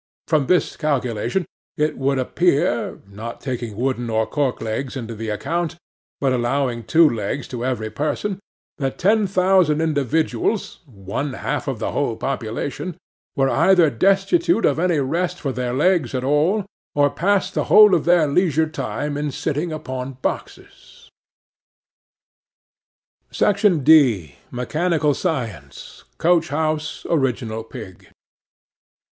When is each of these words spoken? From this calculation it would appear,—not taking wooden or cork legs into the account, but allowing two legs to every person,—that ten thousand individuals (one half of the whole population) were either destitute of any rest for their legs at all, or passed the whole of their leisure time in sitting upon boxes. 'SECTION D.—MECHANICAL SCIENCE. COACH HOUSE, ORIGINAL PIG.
From 0.27 0.47
this 0.47 0.75
calculation 0.77 1.45
it 1.77 1.95
would 1.95 2.17
appear,—not 2.17 3.39
taking 3.39 3.75
wooden 3.77 4.09
or 4.09 4.25
cork 4.25 4.59
legs 4.59 4.97
into 4.97 5.13
the 5.13 5.29
account, 5.29 5.75
but 6.19 6.33
allowing 6.33 6.83
two 6.85 7.07
legs 7.07 7.47
to 7.49 7.63
every 7.63 7.91
person,—that 7.91 8.97
ten 8.97 9.27
thousand 9.27 9.79
individuals 9.79 10.79
(one 10.87 11.33
half 11.33 11.67
of 11.67 11.77
the 11.77 11.91
whole 11.91 12.15
population) 12.17 12.97
were 13.35 13.47
either 13.51 13.91
destitute 13.91 14.65
of 14.65 14.79
any 14.79 14.97
rest 14.97 15.39
for 15.39 15.51
their 15.51 15.71
legs 15.71 16.15
at 16.15 16.23
all, 16.23 16.65
or 16.95 17.11
passed 17.11 17.53
the 17.53 17.65
whole 17.65 17.93
of 17.93 18.05
their 18.05 18.25
leisure 18.27 18.67
time 18.67 19.17
in 19.17 19.29
sitting 19.29 19.71
upon 19.71 20.13
boxes. 20.23 21.11
'SECTION 23.29 23.83
D.—MECHANICAL 23.83 25.13
SCIENCE. 25.13 26.05
COACH 26.17 26.47
HOUSE, 26.49 27.05
ORIGINAL 27.05 27.63
PIG. 27.65 28.09